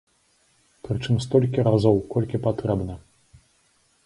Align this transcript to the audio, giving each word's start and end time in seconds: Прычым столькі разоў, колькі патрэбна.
Прычым 0.87 1.19
столькі 1.25 1.67
разоў, 1.69 2.01
колькі 2.15 2.37
патрэбна. 2.49 2.93